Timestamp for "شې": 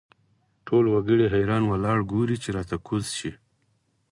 3.17-3.31